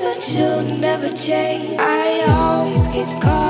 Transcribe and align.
but 0.00 0.28
you'll 0.28 0.62
never 0.62 1.10
change. 1.10 1.78
I 1.78 2.24
always 2.28 2.88
get 2.88 3.22
caught 3.22 3.45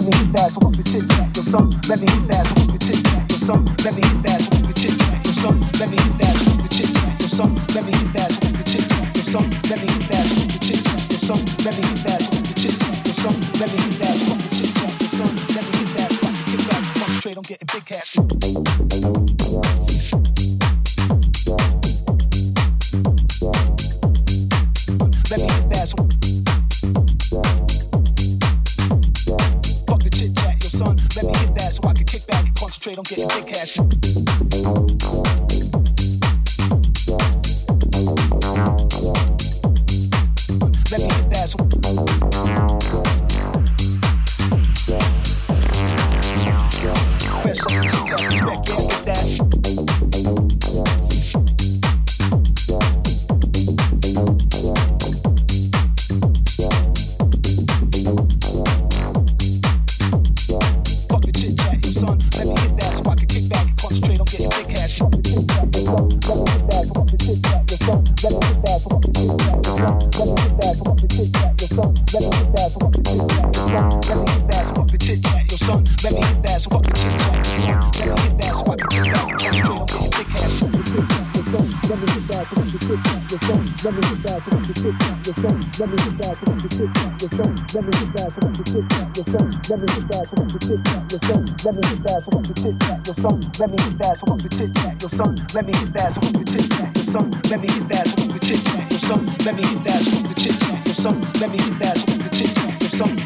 every 0.00 0.32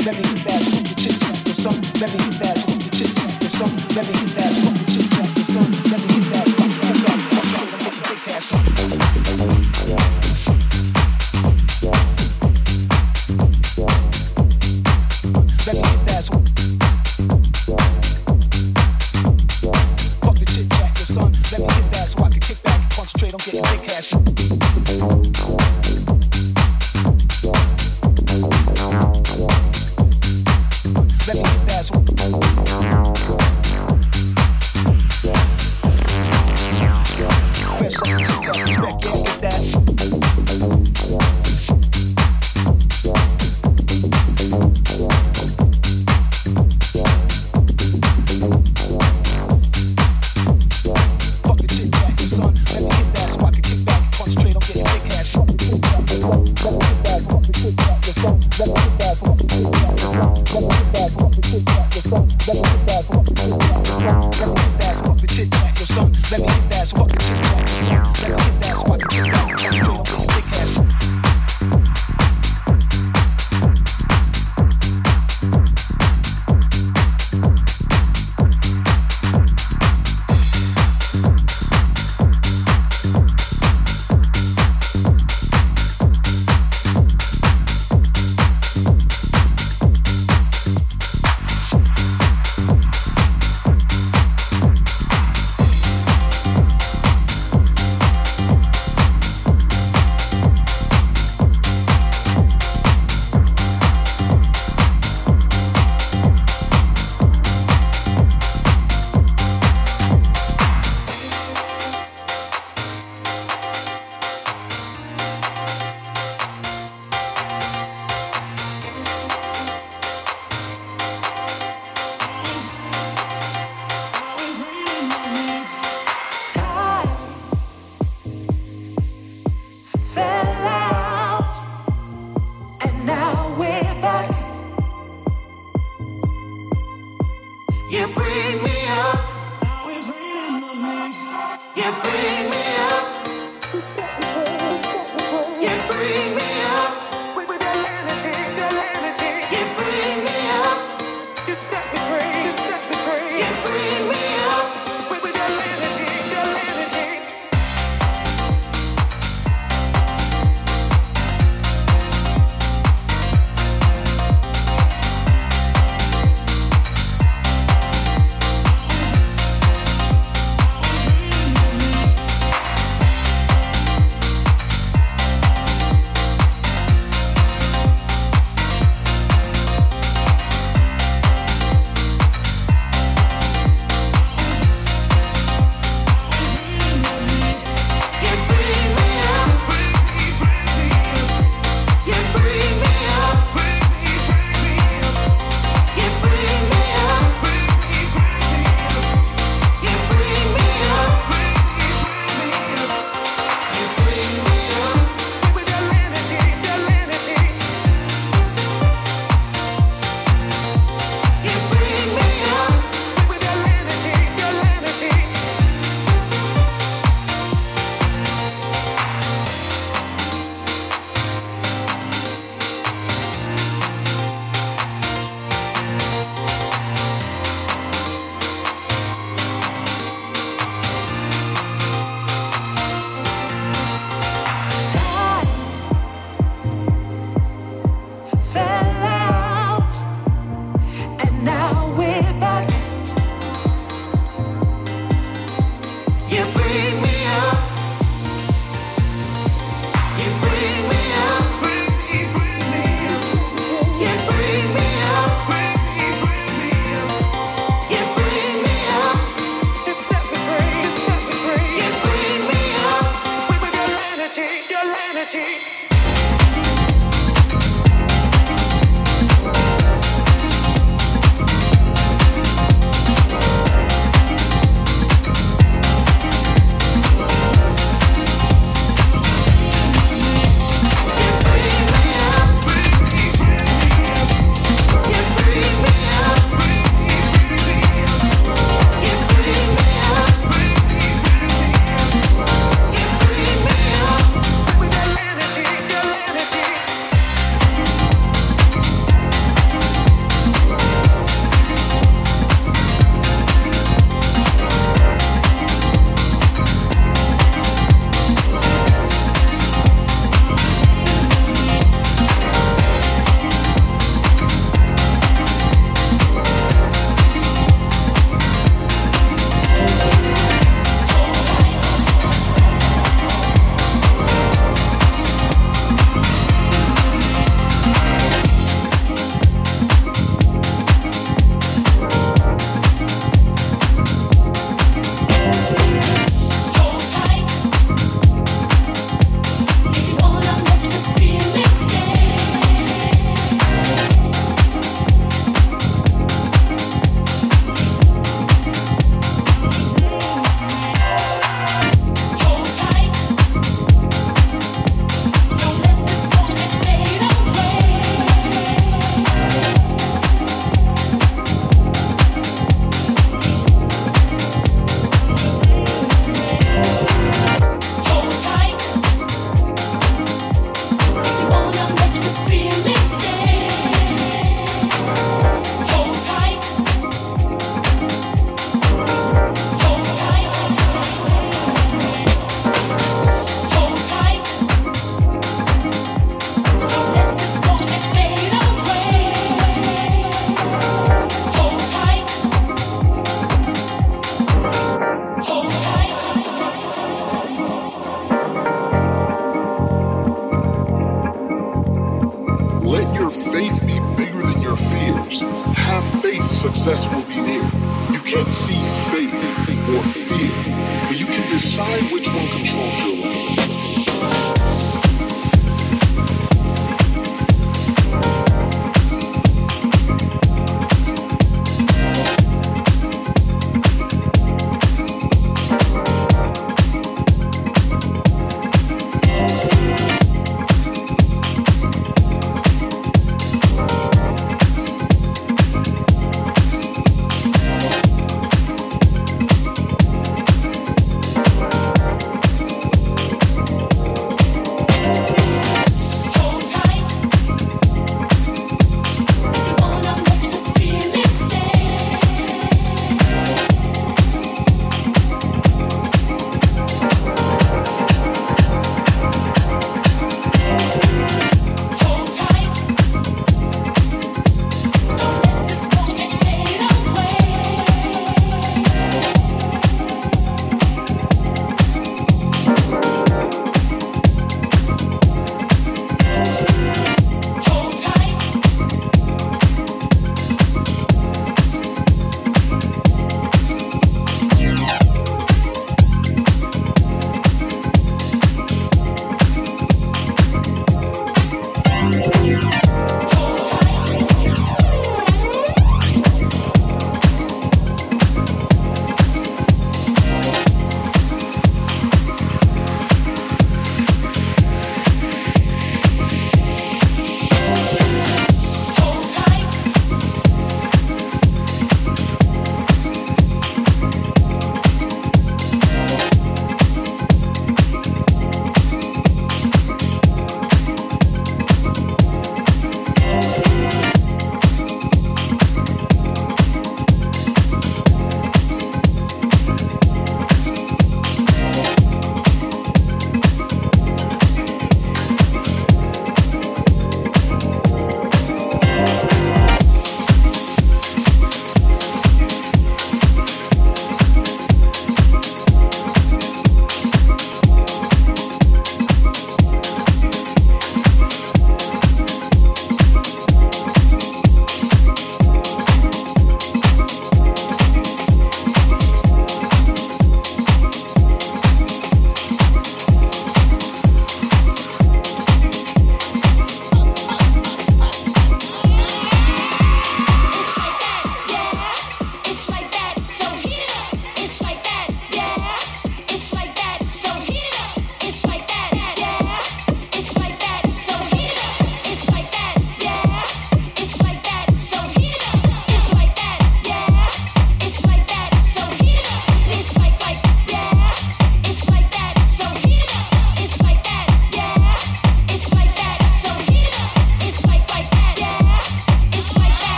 let 0.00 0.16
me 0.16 0.22
hit 0.22 0.44
that 0.44 0.70
let 2.00 2.14
me 2.14 2.24
hit 2.24 2.40
that 2.40 2.69
never 3.96 4.12
hit 4.12 4.28
that. 4.36 4.69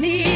me. 0.00 0.27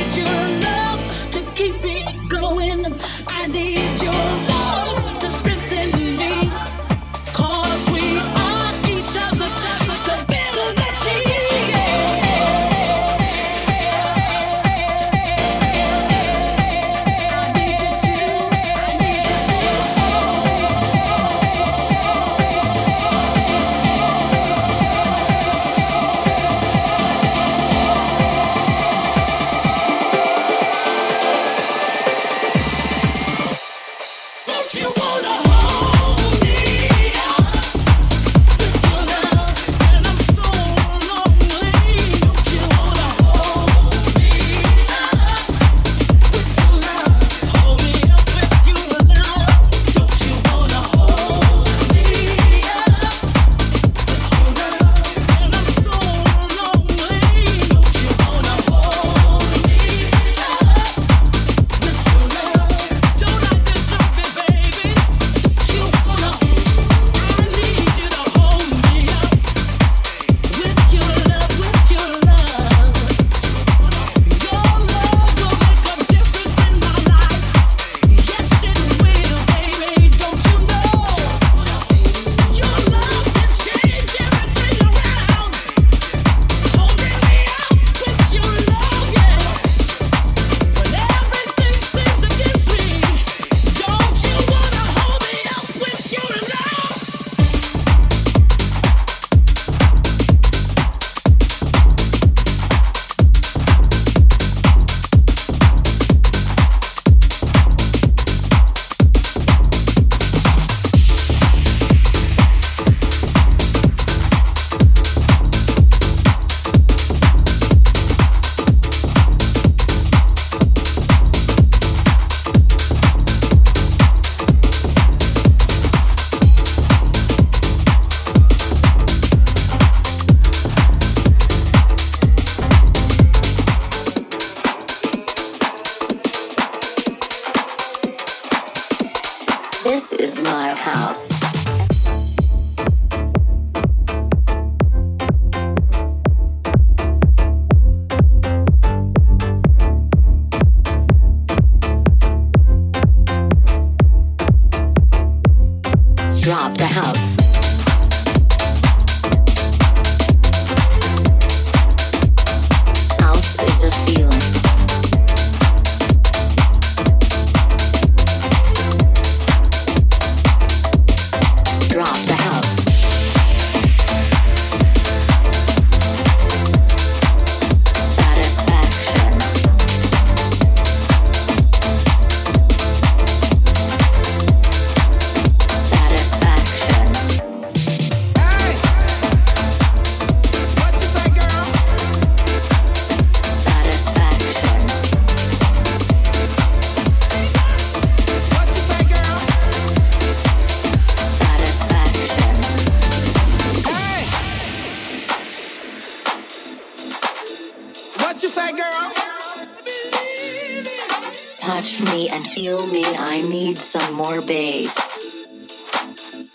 your 214.33 214.43
base. 214.47 214.95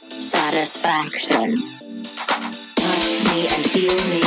Satisfaction. 0.09 1.55
Touch 2.75 3.09
me 3.25 3.47
and 3.47 3.65
feel 3.69 4.09
me. 4.09 4.26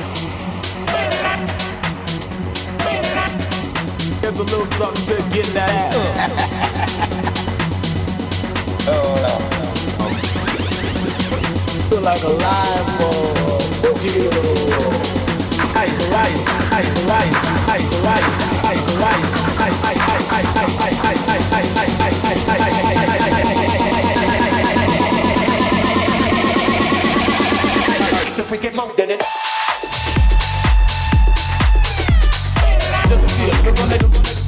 little 4.51 4.65
something 4.73 5.05
good 5.05 5.23
getting 5.31 5.53
that 5.53 5.69
ass. 5.69 5.95
Uh. 8.87 9.39
Feel 11.89 12.01
like 12.01 12.23
a 12.23 12.27
live 12.27 12.97
ball. 12.99 13.31
Ice, 15.73 16.11
ice, 16.11 16.43
ice, 16.71 17.01
more 28.75 28.93
than 28.95 29.11
it. 29.11 29.19
Just 33.09 33.23
a 33.23 33.27
feel, 33.27 34.40